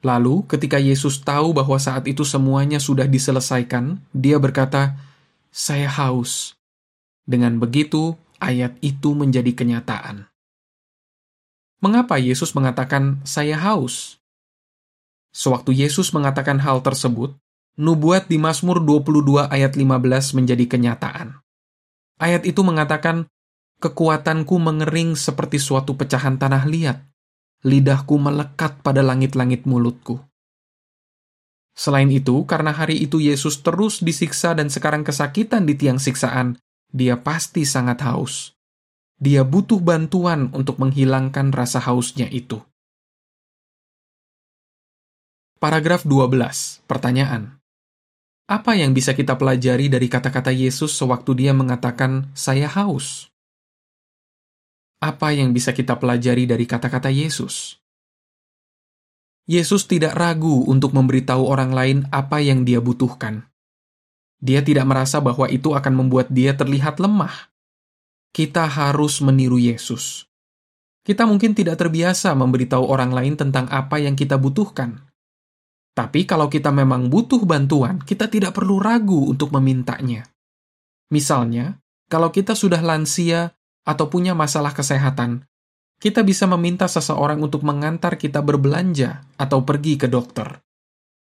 Lalu 0.07 0.47
ketika 0.47 0.79
Yesus 0.79 1.19
tahu 1.27 1.51
bahwa 1.51 1.83
saat 1.83 2.07
itu 2.07 2.23
semuanya 2.23 2.79
sudah 2.79 3.11
diselesaikan, 3.11 3.99
dia 4.15 4.39
berkata, 4.39 4.95
Saya 5.51 5.91
haus. 5.91 6.55
Dengan 7.27 7.59
begitu, 7.59 8.15
ayat 8.39 8.79
itu 8.87 9.19
menjadi 9.19 9.51
kenyataan. 9.51 10.31
Mengapa 11.83 12.15
Yesus 12.15 12.55
mengatakan, 12.55 13.19
Saya 13.27 13.59
haus? 13.59 14.23
Sewaktu 15.35 15.83
Yesus 15.83 16.15
mengatakan 16.15 16.62
hal 16.62 16.79
tersebut, 16.79 17.35
nubuat 17.75 18.31
di 18.31 18.39
Mazmur 18.39 18.79
22 18.79 19.51
ayat 19.51 19.75
15 19.75 20.39
menjadi 20.39 20.65
kenyataan. 20.71 21.43
Ayat 22.23 22.47
itu 22.47 22.62
mengatakan, 22.62 23.27
Kekuatanku 23.83 24.62
mengering 24.62 25.19
seperti 25.19 25.59
suatu 25.59 25.99
pecahan 25.99 26.39
tanah 26.39 26.71
liat. 26.71 27.03
Lidahku 27.67 28.15
melekat 28.15 28.79
pada 28.87 29.03
langit-langit 29.03 29.67
mulutku. 29.67 30.23
Selain 31.75 32.07
itu, 32.15 32.47
karena 32.47 32.71
hari 32.71 33.03
itu 33.03 33.19
Yesus 33.19 33.59
terus 33.59 33.99
disiksa 33.99 34.55
dan 34.55 34.71
sekarang 34.71 35.03
kesakitan 35.03 35.67
di 35.67 35.75
tiang 35.75 35.99
siksaan, 35.99 36.62
dia 36.95 37.19
pasti 37.19 37.67
sangat 37.67 38.07
haus. 38.07 38.55
Dia 39.23 39.47
butuh 39.47 39.79
bantuan 39.79 40.50
untuk 40.50 40.83
menghilangkan 40.83 41.55
rasa 41.55 41.79
hausnya 41.79 42.26
itu. 42.26 42.59
Paragraf 45.62 46.02
12. 46.02 46.83
Pertanyaan. 46.91 47.62
Apa 48.50 48.75
yang 48.75 48.91
bisa 48.91 49.14
kita 49.14 49.38
pelajari 49.38 49.87
dari 49.87 50.11
kata-kata 50.11 50.50
Yesus 50.50 50.99
sewaktu 50.99 51.38
dia 51.38 51.55
mengatakan, 51.55 52.35
"Saya 52.35 52.67
haus"? 52.67 53.31
Apa 54.99 55.31
yang 55.31 55.55
bisa 55.55 55.71
kita 55.71 56.02
pelajari 56.02 56.50
dari 56.50 56.67
kata-kata 56.67 57.07
Yesus? 57.07 57.79
Yesus 59.47 59.87
tidak 59.87 60.19
ragu 60.19 60.67
untuk 60.67 60.99
memberitahu 60.99 61.47
orang 61.47 61.71
lain 61.71 61.99
apa 62.11 62.43
yang 62.43 62.67
dia 62.67 62.83
butuhkan. 62.83 63.47
Dia 64.43 64.67
tidak 64.67 64.91
merasa 64.91 65.23
bahwa 65.23 65.47
itu 65.47 65.79
akan 65.79 65.95
membuat 65.95 66.26
dia 66.26 66.59
terlihat 66.59 66.99
lemah. 66.99 67.52
Kita 68.33 68.65
harus 68.65 69.21
meniru 69.21 69.61
Yesus. 69.61 70.25
Kita 71.05 71.29
mungkin 71.29 71.53
tidak 71.53 71.77
terbiasa 71.77 72.33
memberitahu 72.33 72.89
orang 72.89 73.12
lain 73.12 73.37
tentang 73.37 73.69
apa 73.69 74.01
yang 74.01 74.17
kita 74.17 74.41
butuhkan. 74.41 75.05
Tapi 75.93 76.25
kalau 76.25 76.49
kita 76.49 76.73
memang 76.73 77.12
butuh 77.12 77.45
bantuan, 77.45 78.01
kita 78.01 78.33
tidak 78.33 78.57
perlu 78.57 78.81
ragu 78.81 79.29
untuk 79.29 79.53
memintanya. 79.53 80.25
Misalnya, 81.12 81.77
kalau 82.09 82.33
kita 82.33 82.57
sudah 82.57 82.81
lansia 82.81 83.53
atau 83.85 84.09
punya 84.09 84.33
masalah 84.33 84.73
kesehatan, 84.73 85.45
kita 86.01 86.25
bisa 86.25 86.49
meminta 86.49 86.89
seseorang 86.89 87.45
untuk 87.45 87.61
mengantar 87.61 88.17
kita 88.17 88.41
berbelanja 88.41 89.29
atau 89.37 89.61
pergi 89.69 90.01
ke 90.01 90.09
dokter. 90.09 90.65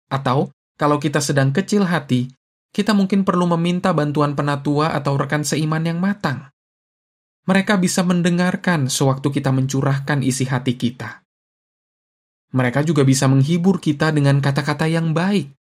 Atau, 0.10 0.50
kalau 0.74 0.98
kita 0.98 1.22
sedang 1.22 1.54
kecil 1.54 1.86
hati, 1.86 2.34
kita 2.74 2.98
mungkin 2.98 3.22
perlu 3.22 3.46
meminta 3.54 3.94
bantuan 3.94 4.34
penatua 4.34 4.98
atau 4.98 5.14
rekan 5.16 5.46
seiman 5.46 5.86
yang 5.86 6.02
matang. 6.02 6.50
Mereka 7.48 7.80
bisa 7.80 8.04
mendengarkan 8.04 8.92
sewaktu 8.92 9.32
kita 9.40 9.56
mencurahkan 9.56 10.20
isi 10.20 10.44
hati 10.52 10.76
kita. 10.76 11.24
Mereka 12.52 12.84
juga 12.84 13.08
bisa 13.08 13.32
menghibur 13.32 13.80
kita 13.80 14.12
dengan 14.12 14.44
kata-kata 14.44 14.88
yang 14.92 15.16
baik. 15.16 15.56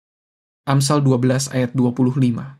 Amsal 0.66 0.98
12 1.06 1.54
ayat 1.54 1.70
25. 1.78 2.58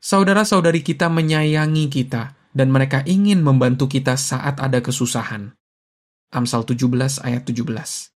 Saudara-saudari 0.00 0.80
kita 0.80 1.12
menyayangi 1.12 1.92
kita 1.92 2.32
dan 2.56 2.72
mereka 2.72 3.04
ingin 3.04 3.44
membantu 3.44 3.84
kita 3.84 4.16
saat 4.16 4.64
ada 4.64 4.80
kesusahan. 4.80 5.52
Amsal 6.32 6.64
17 6.64 7.20
ayat 7.20 7.44
17. 7.44 8.08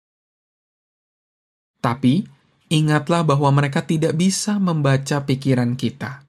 Tapi, 1.83 2.23
ingatlah 2.71 3.27
bahwa 3.27 3.51
mereka 3.51 3.83
tidak 3.83 4.15
bisa 4.15 4.63
membaca 4.63 5.27
pikiran 5.27 5.75
kita. 5.75 6.23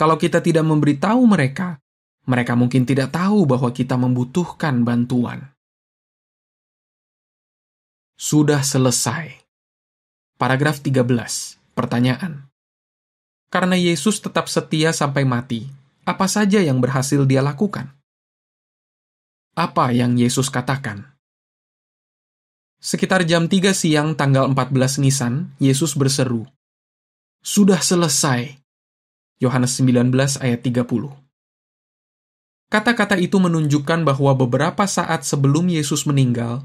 Kalau 0.00 0.16
kita 0.16 0.40
tidak 0.40 0.64
memberitahu 0.64 1.20
mereka, 1.28 1.76
mereka 2.30 2.54
mungkin 2.54 2.86
tidak 2.86 3.10
tahu 3.10 3.42
bahwa 3.42 3.74
kita 3.74 3.98
membutuhkan 3.98 4.86
bantuan. 4.86 5.50
Sudah 8.14 8.62
selesai. 8.62 9.42
Paragraf 10.38 10.78
13. 10.78 11.02
Pertanyaan. 11.74 12.46
Karena 13.50 13.74
Yesus 13.74 14.22
tetap 14.22 14.46
setia 14.46 14.94
sampai 14.94 15.26
mati, 15.26 15.66
apa 16.06 16.30
saja 16.30 16.62
yang 16.62 16.78
berhasil 16.78 17.26
dia 17.26 17.42
lakukan? 17.42 17.90
Apa 19.58 19.90
yang 19.90 20.14
Yesus 20.14 20.46
katakan? 20.54 21.10
Sekitar 22.78 23.26
jam 23.26 23.50
3 23.50 23.74
siang 23.74 24.14
tanggal 24.14 24.46
14 24.54 25.02
Nisan, 25.02 25.50
Yesus 25.58 25.98
berseru, 25.98 26.46
Sudah 27.42 27.82
selesai. 27.82 28.56
Yohanes 29.40 29.80
19 29.80 30.12
ayat 30.40 30.60
30. 30.62 31.29
Kata-kata 32.70 33.18
itu 33.18 33.42
menunjukkan 33.42 34.06
bahwa 34.06 34.30
beberapa 34.38 34.86
saat 34.86 35.26
sebelum 35.26 35.66
Yesus 35.66 36.06
meninggal, 36.06 36.62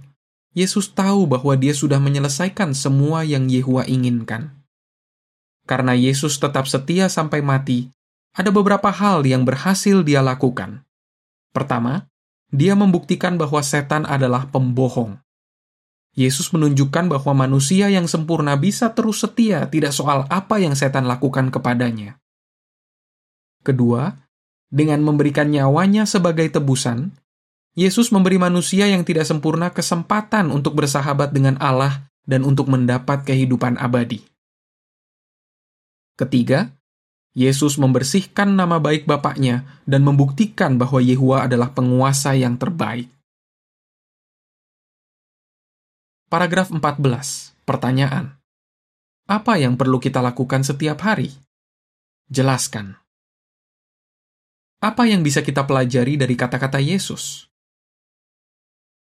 Yesus 0.53 0.93
tahu 0.93 1.25
bahwa 1.25 1.57
dia 1.57 1.73
sudah 1.73 1.97
menyelesaikan 1.97 2.77
semua 2.77 3.25
yang 3.25 3.49
Yehua 3.49 3.89
inginkan. 3.89 4.53
Karena 5.65 5.97
Yesus 5.97 6.37
tetap 6.37 6.69
setia 6.69 7.09
sampai 7.09 7.41
mati, 7.41 7.89
ada 8.37 8.53
beberapa 8.53 8.93
hal 8.93 9.25
yang 9.25 9.49
berhasil 9.49 10.05
dia 10.05 10.21
lakukan. 10.21 10.85
Pertama, 11.49 12.05
dia 12.53 12.77
membuktikan 12.77 13.41
bahwa 13.41 13.65
setan 13.65 14.05
adalah 14.05 14.45
pembohong. 14.53 15.17
Yesus 16.15 16.53
menunjukkan 16.53 17.11
bahwa 17.11 17.33
manusia 17.49 17.91
yang 17.91 18.07
sempurna 18.07 18.55
bisa 18.55 18.93
terus 18.93 19.25
setia 19.25 19.67
tidak 19.67 19.91
soal 19.91 20.23
apa 20.31 20.61
yang 20.61 20.77
setan 20.77 21.09
lakukan 21.09 21.51
kepadanya. 21.51 22.21
Kedua, 23.65 24.15
dengan 24.75 24.99
memberikan 24.99 25.47
nyawanya 25.47 26.03
sebagai 26.03 26.51
tebusan, 26.51 27.15
Yesus 27.79 28.11
memberi 28.11 28.35
manusia 28.35 28.91
yang 28.91 29.07
tidak 29.07 29.23
sempurna 29.23 29.71
kesempatan 29.71 30.51
untuk 30.51 30.75
bersahabat 30.75 31.31
dengan 31.31 31.55
Allah 31.63 32.11
dan 32.27 32.43
untuk 32.43 32.67
mendapat 32.67 33.23
kehidupan 33.23 33.79
abadi. 33.79 34.19
Ketiga, 36.19 36.75
Yesus 37.35 37.75
membersihkan 37.75 38.55
nama 38.55 38.79
baik 38.79 39.07
Bapaknya 39.07 39.67
dan 39.83 40.07
membuktikan 40.07 40.79
bahwa 40.79 41.03
Yehua 41.03 41.47
adalah 41.47 41.75
penguasa 41.75 42.31
yang 42.31 42.55
terbaik. 42.55 43.11
Paragraf 46.31 46.71
14. 46.71 46.99
Pertanyaan. 47.67 48.39
Apa 49.27 49.59
yang 49.59 49.75
perlu 49.75 49.99
kita 49.99 50.23
lakukan 50.23 50.63
setiap 50.63 51.03
hari? 51.03 51.35
Jelaskan. 52.31 53.04
Apa 54.83 55.07
yang 55.07 55.23
bisa 55.23 55.39
kita 55.39 55.63
pelajari 55.63 56.19
dari 56.19 56.35
kata-kata 56.35 56.83
Yesus? 56.83 57.47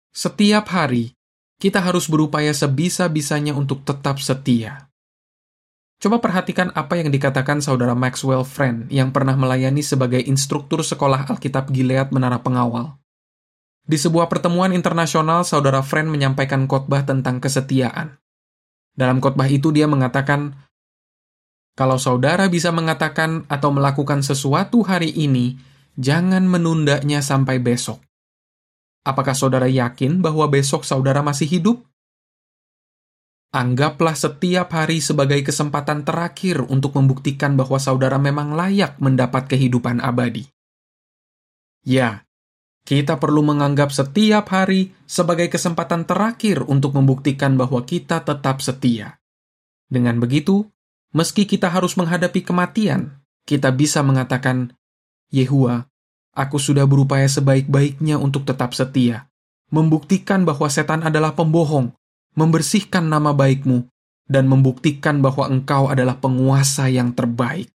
Setiap 0.10 0.66
hari, 0.74 1.14
kita 1.62 1.84
harus 1.84 2.10
berupaya 2.10 2.56
sebisa-bisanya 2.56 3.54
untuk 3.54 3.86
tetap 3.86 4.18
setia. 4.24 4.90
Coba 6.00 6.24
perhatikan 6.24 6.72
apa 6.80 6.96
yang 6.96 7.12
dikatakan 7.12 7.60
saudara 7.60 7.92
Maxwell 7.92 8.48
Friend 8.48 8.88
yang 8.88 9.12
pernah 9.12 9.36
melayani 9.36 9.84
sebagai 9.84 10.24
instruktur 10.24 10.80
sekolah 10.80 11.28
Alkitab 11.28 11.68
Gilead 11.76 12.16
Menara 12.16 12.40
Pengawal. 12.40 12.96
Di 13.84 14.00
sebuah 14.00 14.32
pertemuan 14.32 14.72
internasional, 14.72 15.44
saudara 15.44 15.84
Friend 15.84 16.08
menyampaikan 16.08 16.72
khotbah 16.72 17.04
tentang 17.04 17.44
kesetiaan. 17.44 18.16
Dalam 18.96 19.20
khotbah 19.20 19.52
itu 19.52 19.76
dia 19.76 19.92
mengatakan, 19.92 20.56
kalau 21.76 22.00
saudara 22.00 22.48
bisa 22.48 22.72
mengatakan 22.72 23.44
atau 23.52 23.72
melakukan 23.72 24.24
sesuatu 24.24 24.84
hari 24.88 25.12
ini, 25.12 25.60
jangan 26.00 26.48
menundanya 26.48 27.20
sampai 27.20 27.60
besok. 27.60 28.00
Apakah 29.04 29.36
saudara 29.36 29.68
yakin 29.68 30.24
bahwa 30.24 30.48
besok 30.48 30.88
saudara 30.88 31.20
masih 31.20 31.46
hidup? 31.46 31.84
Anggaplah 33.50 34.14
setiap 34.14 34.72
hari 34.72 35.02
sebagai 35.02 35.42
kesempatan 35.42 36.06
terakhir 36.06 36.64
untuk 36.70 36.96
membuktikan 36.96 37.58
bahwa 37.58 37.82
saudara 37.82 38.22
memang 38.22 38.54
layak 38.54 39.02
mendapat 39.02 39.50
kehidupan 39.50 40.00
abadi. 40.00 40.46
Ya, 41.82 42.30
kita 42.86 43.18
perlu 43.18 43.42
menganggap 43.42 43.90
setiap 43.90 44.54
hari 44.54 44.94
sebagai 45.10 45.50
kesempatan 45.50 46.06
terakhir 46.06 46.62
untuk 46.70 46.94
membuktikan 46.94 47.58
bahwa 47.58 47.82
kita 47.84 48.22
tetap 48.22 48.62
setia. 48.62 49.18
Dengan 49.90 50.22
begitu, 50.22 50.70
meski 51.18 51.50
kita 51.50 51.74
harus 51.74 51.98
menghadapi 51.98 52.46
kematian, 52.46 53.18
kita 53.50 53.74
bisa 53.74 54.06
mengatakan, 54.06 54.78
Yehua, 55.30 55.86
aku 56.34 56.58
sudah 56.58 56.86
berupaya 56.90 57.30
sebaik-baiknya 57.30 58.18
untuk 58.18 58.46
tetap 58.46 58.74
setia, 58.74 59.30
membuktikan 59.70 60.46
bahwa 60.46 60.66
setan 60.70 61.06
adalah 61.06 61.38
pembohong 61.38 61.94
membersihkan 62.40 63.10
nama 63.10 63.34
baikmu, 63.34 63.84
dan 64.30 64.46
membuktikan 64.46 65.20
bahwa 65.20 65.50
engkau 65.50 65.90
adalah 65.90 66.22
penguasa 66.22 66.86
yang 66.88 67.12
terbaik. 67.12 67.68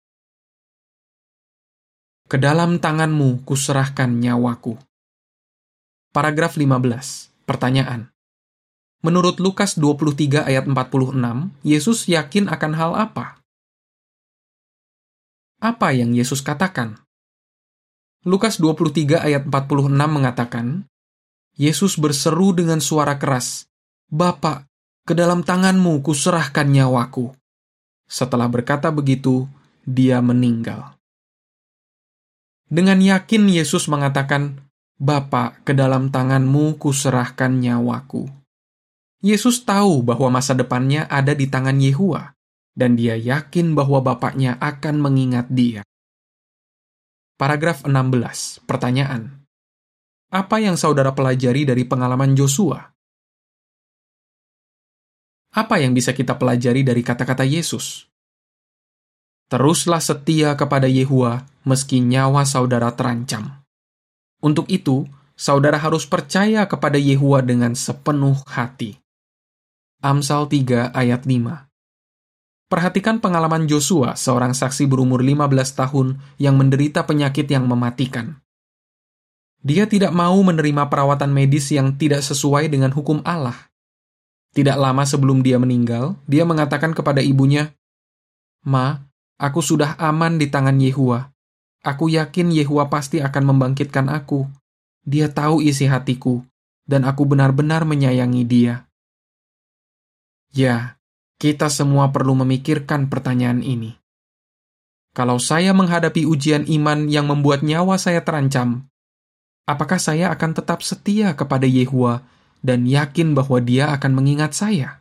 Ke 2.30 2.40
dalam 2.40 2.80
tanganmu 2.80 3.44
kuserahkan 3.44 4.08
nyawaku. 4.08 4.78
Paragraf 6.14 6.56
15. 6.56 7.28
Pertanyaan. 7.44 8.08
Menurut 9.04 9.36
Lukas 9.42 9.76
23 9.76 10.48
ayat 10.48 10.64
46, 10.64 11.52
Yesus 11.60 12.08
yakin 12.08 12.48
akan 12.48 12.72
hal 12.72 12.92
apa? 12.96 13.36
Apa 15.60 15.92
yang 15.92 16.16
Yesus 16.16 16.40
katakan? 16.40 17.04
Lukas 18.24 18.56
23 18.56 19.20
ayat 19.20 19.44
46 19.44 19.92
mengatakan, 20.08 20.88
Yesus 21.60 22.00
berseru 22.00 22.56
dengan 22.56 22.80
suara 22.80 23.20
keras, 23.20 23.68
Bapak, 24.08 24.64
ke 25.04 25.12
dalam 25.12 25.44
tanganmu 25.44 26.00
kuserahkan 26.00 26.64
nyawaku. 26.64 27.36
Setelah 28.08 28.48
berkata 28.48 28.88
begitu, 28.88 29.44
dia 29.84 30.24
meninggal. 30.24 30.96
Dengan 32.64 33.04
yakin 33.04 33.44
Yesus 33.52 33.92
mengatakan, 33.92 34.56
Bapak, 34.96 35.60
ke 35.68 35.76
dalam 35.76 36.08
tanganmu 36.08 36.80
kuserahkan 36.80 37.60
nyawaku. 37.60 38.24
Yesus 39.20 39.68
tahu 39.68 40.00
bahwa 40.00 40.40
masa 40.40 40.56
depannya 40.56 41.04
ada 41.12 41.36
di 41.36 41.44
tangan 41.44 41.76
Yehua, 41.76 42.32
dan 42.72 42.96
dia 42.96 43.20
yakin 43.20 43.76
bahwa 43.76 44.00
Bapaknya 44.00 44.56
akan 44.64 44.96
mengingat 44.96 45.52
dia. 45.52 45.84
Paragraf 47.34 47.82
16. 47.82 48.62
Pertanyaan. 48.62 49.42
Apa 50.30 50.62
yang 50.62 50.78
saudara 50.78 51.10
pelajari 51.10 51.66
dari 51.66 51.82
pengalaman 51.82 52.30
Joshua? 52.38 52.78
Apa 55.50 55.82
yang 55.82 55.98
bisa 55.98 56.14
kita 56.14 56.38
pelajari 56.38 56.86
dari 56.86 57.02
kata-kata 57.02 57.42
Yesus? 57.42 58.06
Teruslah 59.50 59.98
setia 59.98 60.54
kepada 60.54 60.86
Yehua 60.86 61.42
meski 61.66 61.98
nyawa 61.98 62.46
saudara 62.46 62.94
terancam. 62.94 63.66
Untuk 64.38 64.70
itu, 64.70 65.02
saudara 65.34 65.82
harus 65.82 66.06
percaya 66.06 66.70
kepada 66.70 67.02
Yehua 67.02 67.42
dengan 67.42 67.74
sepenuh 67.74 68.38
hati. 68.46 68.94
Amsal 70.06 70.46
3 70.46 70.94
ayat 70.94 71.26
5 71.26 71.73
Perhatikan 72.64 73.20
pengalaman 73.20 73.68
Joshua, 73.68 74.16
seorang 74.16 74.56
saksi 74.56 74.88
berumur 74.88 75.20
15 75.20 75.52
tahun 75.76 76.16
yang 76.40 76.56
menderita 76.56 77.04
penyakit 77.04 77.44
yang 77.46 77.68
mematikan. 77.68 78.40
Dia 79.64 79.88
tidak 79.88 80.12
mau 80.12 80.36
menerima 80.44 80.92
perawatan 80.92 81.32
medis 81.32 81.72
yang 81.72 81.96
tidak 81.96 82.20
sesuai 82.24 82.68
dengan 82.68 82.92
hukum 82.92 83.24
Allah. 83.24 83.56
Tidak 84.52 84.76
lama 84.76 85.04
sebelum 85.08 85.40
dia 85.40 85.56
meninggal, 85.56 86.20
dia 86.28 86.44
mengatakan 86.44 86.92
kepada 86.92 87.24
ibunya, 87.24 87.72
Ma, 88.64 89.00
aku 89.36 89.60
sudah 89.60 89.96
aman 90.00 90.40
di 90.40 90.48
tangan 90.48 90.76
Yehua. 90.80 91.32
Aku 91.84 92.08
yakin 92.08 92.48
Yehua 92.48 92.88
pasti 92.88 93.20
akan 93.20 93.52
membangkitkan 93.52 94.08
aku. 94.08 94.48
Dia 95.04 95.28
tahu 95.28 95.60
isi 95.60 95.84
hatiku, 95.84 96.40
dan 96.88 97.04
aku 97.04 97.28
benar-benar 97.28 97.84
menyayangi 97.84 98.44
dia. 98.48 98.88
Ya, 100.52 100.96
kita 101.38 101.70
semua 101.72 102.10
perlu 102.14 102.38
memikirkan 102.44 103.10
pertanyaan 103.10 103.60
ini. 103.60 103.96
Kalau 105.14 105.38
saya 105.38 105.70
menghadapi 105.70 106.26
ujian 106.26 106.66
iman 106.66 107.06
yang 107.06 107.30
membuat 107.30 107.62
nyawa 107.62 107.98
saya 107.98 108.22
terancam, 108.26 108.90
Apakah 109.64 109.96
saya 109.96 110.28
akan 110.28 110.52
tetap 110.52 110.84
setia 110.84 111.32
kepada 111.32 111.64
Yehua 111.64 112.20
dan 112.60 112.84
yakin 112.84 113.32
bahwa 113.32 113.64
dia 113.64 113.96
akan 113.96 114.12
mengingat 114.12 114.52
saya? 114.52 115.00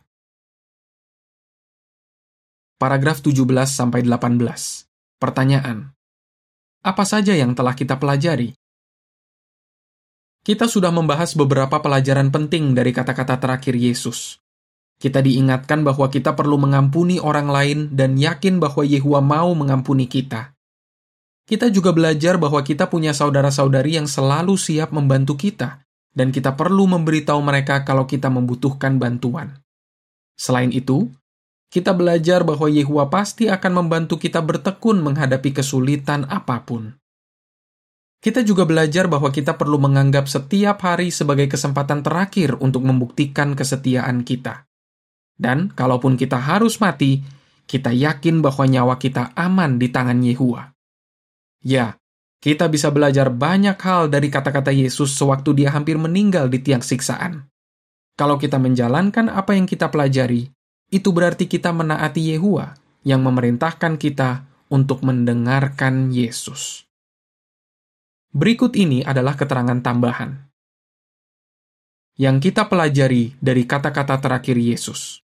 Paragraf 2.80 3.20
17-18 3.20 3.84
Pertanyaan 5.20 5.92
Apa 6.80 7.04
saja 7.04 7.36
yang 7.36 7.52
telah 7.52 7.76
kita 7.76 8.00
pelajari? 8.00 8.56
Kita 10.40 10.64
sudah 10.64 10.88
membahas 10.88 11.36
beberapa 11.36 11.84
pelajaran 11.84 12.32
penting 12.32 12.72
dari 12.72 12.96
kata-kata 12.96 13.36
terakhir 13.36 13.76
Yesus. 13.76 14.40
Kita 15.04 15.20
diingatkan 15.20 15.84
bahwa 15.84 16.08
kita 16.08 16.32
perlu 16.32 16.56
mengampuni 16.56 17.20
orang 17.20 17.52
lain 17.52 17.92
dan 17.92 18.16
yakin 18.16 18.56
bahwa 18.56 18.88
Yehua 18.88 19.20
mau 19.20 19.52
mengampuni 19.52 20.08
kita. 20.08 20.56
Kita 21.44 21.68
juga 21.68 21.92
belajar 21.92 22.40
bahwa 22.40 22.64
kita 22.64 22.88
punya 22.88 23.12
saudara-saudari 23.12 24.00
yang 24.00 24.08
selalu 24.08 24.56
siap 24.56 24.96
membantu 24.96 25.36
kita, 25.36 25.84
dan 26.16 26.32
kita 26.32 26.56
perlu 26.56 26.88
memberitahu 26.88 27.36
mereka 27.44 27.84
kalau 27.84 28.08
kita 28.08 28.32
membutuhkan 28.32 28.96
bantuan. 28.96 29.60
Selain 30.40 30.72
itu, 30.72 31.12
kita 31.68 31.92
belajar 31.92 32.40
bahwa 32.40 32.72
Yehua 32.72 33.12
pasti 33.12 33.52
akan 33.52 33.84
membantu 33.84 34.16
kita 34.16 34.40
bertekun 34.40 35.04
menghadapi 35.04 35.52
kesulitan 35.52 36.24
apa 36.32 36.64
pun. 36.64 36.96
Kita 38.24 38.40
juga 38.40 38.64
belajar 38.64 39.04
bahwa 39.04 39.28
kita 39.28 39.60
perlu 39.60 39.76
menganggap 39.76 40.32
setiap 40.32 40.80
hari 40.80 41.12
sebagai 41.12 41.44
kesempatan 41.44 42.00
terakhir 42.00 42.56
untuk 42.56 42.88
membuktikan 42.88 43.52
kesetiaan 43.52 44.24
kita. 44.24 44.64
Dan 45.34 45.70
kalaupun 45.74 46.14
kita 46.14 46.38
harus 46.38 46.78
mati, 46.78 47.22
kita 47.66 47.90
yakin 47.90 48.38
bahwa 48.44 48.64
nyawa 48.68 48.96
kita 49.00 49.34
aman 49.34 49.82
di 49.82 49.90
tangan 49.90 50.22
Yehua. 50.22 50.70
Ya, 51.64 51.98
kita 52.38 52.68
bisa 52.68 52.92
belajar 52.92 53.32
banyak 53.32 53.74
hal 53.80 54.12
dari 54.12 54.28
kata-kata 54.28 54.70
Yesus 54.70 55.16
sewaktu 55.16 55.64
dia 55.64 55.72
hampir 55.72 55.96
meninggal 55.96 56.52
di 56.52 56.60
tiang 56.60 56.84
siksaan. 56.84 57.48
Kalau 58.14 58.38
kita 58.38 58.62
menjalankan 58.62 59.26
apa 59.32 59.58
yang 59.58 59.66
kita 59.66 59.90
pelajari, 59.90 60.52
itu 60.92 61.08
berarti 61.10 61.50
kita 61.50 61.74
menaati 61.74 62.36
Yehua 62.36 62.78
yang 63.02 63.24
memerintahkan 63.26 63.98
kita 63.98 64.46
untuk 64.70 65.02
mendengarkan 65.02 66.14
Yesus. 66.14 66.86
Berikut 68.30 68.76
ini 68.78 69.02
adalah 69.02 69.34
keterangan 69.34 69.78
tambahan 69.82 70.54
yang 72.14 72.38
kita 72.38 72.70
pelajari 72.70 73.34
dari 73.42 73.66
kata-kata 73.66 74.22
terakhir 74.22 74.54
Yesus. 74.54 75.23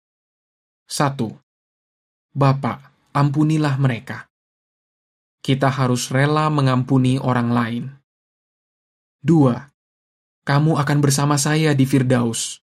1. 0.92 2.36
Bapak, 2.36 2.92
ampunilah 3.16 3.80
mereka 3.80 4.28
kita 5.40 5.72
harus 5.72 6.12
rela 6.12 6.52
mengampuni 6.52 7.16
orang 7.16 7.48
lain. 7.48 7.84
2. 9.24 9.72
Kamu 10.44 10.76
akan 10.76 10.98
bersama 11.00 11.40
saya 11.40 11.72
di 11.72 11.82
Firdaus. 11.88 12.60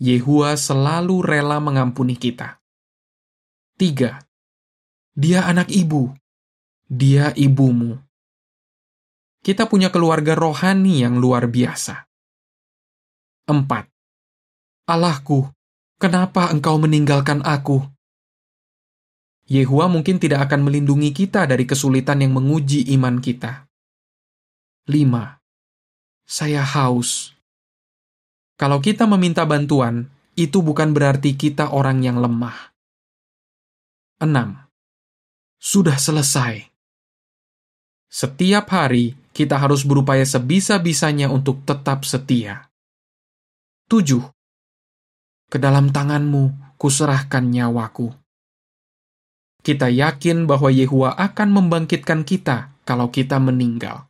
Yehua 0.00 0.56
selalu 0.56 1.20
rela 1.20 1.60
mengampuni 1.60 2.16
kita. 2.16 2.58
3. 3.76 4.16
Dia 5.12 5.44
anak 5.44 5.68
ibu. 5.68 6.08
Dia 6.88 7.36
ibumu. 7.36 8.00
Kita 9.44 9.68
punya 9.68 9.92
keluarga 9.92 10.32
rohani 10.32 11.04
yang 11.04 11.20
luar 11.20 11.52
biasa. 11.52 12.00
4. 13.44 14.88
Allahku, 14.88 15.59
kenapa 16.00 16.48
engkau 16.48 16.80
meninggalkan 16.80 17.44
aku? 17.44 17.84
Yehua 19.50 19.90
mungkin 19.92 20.16
tidak 20.16 20.48
akan 20.48 20.64
melindungi 20.64 21.12
kita 21.12 21.44
dari 21.44 21.68
kesulitan 21.68 22.24
yang 22.24 22.32
menguji 22.32 22.88
iman 22.96 23.20
kita. 23.20 23.68
5. 24.88 24.96
Saya 26.24 26.64
haus. 26.64 27.34
Kalau 28.56 28.80
kita 28.80 29.04
meminta 29.04 29.44
bantuan, 29.44 30.08
itu 30.38 30.64
bukan 30.64 30.96
berarti 30.96 31.36
kita 31.36 31.74
orang 31.74 32.00
yang 32.00 32.22
lemah. 32.22 32.72
6. 34.22 34.30
Sudah 35.60 35.98
selesai. 35.98 36.70
Setiap 38.10 38.70
hari, 38.70 39.18
kita 39.34 39.58
harus 39.58 39.82
berupaya 39.82 40.22
sebisa-bisanya 40.22 41.26
untuk 41.30 41.66
tetap 41.66 42.06
setia. 42.06 42.70
7. 43.90 44.39
Ke 45.50 45.58
dalam 45.58 45.90
tanganmu, 45.90 46.78
kuserahkan 46.78 47.42
nyawaku. 47.42 48.14
Kita 49.66 49.90
yakin 49.90 50.46
bahwa 50.46 50.70
Yehua 50.70 51.18
akan 51.18 51.48
membangkitkan 51.50 52.22
kita 52.22 52.70
kalau 52.86 53.10
kita 53.10 53.42
meninggal. 53.42 54.06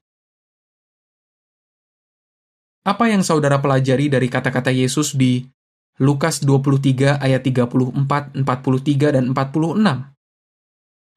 Apa 2.85 3.09
yang 3.09 3.25
saudara 3.25 3.57
pelajari 3.57 4.13
dari 4.13 4.29
kata-kata 4.29 4.69
Yesus 4.69 5.17
di 5.17 5.49
Lukas 5.97 6.45
23 6.45 7.17
ayat 7.17 7.41
34, 7.45 8.37
43, 8.37 9.17
dan 9.17 9.33
46? 9.33 10.13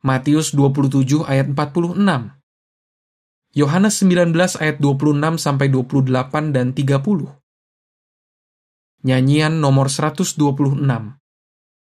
Matius 0.04 0.52
27 0.56 1.24
ayat 1.24 1.52
46. 1.52 2.36
Yohanes 3.56 3.96
19 4.02 4.36
ayat 4.60 4.78
26 4.80 5.36
sampai 5.36 5.68
28 5.68 6.56
dan 6.56 6.72
30. 6.72 7.43
Nyanyian 9.04 9.60
nomor 9.60 9.92
126. 9.92 10.40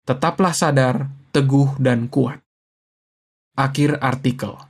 Tetaplah 0.08 0.56
sadar, 0.56 1.12
teguh, 1.36 1.76
dan 1.76 2.08
kuat. 2.08 2.40
Akhir 3.52 4.00
artikel. 4.00 4.69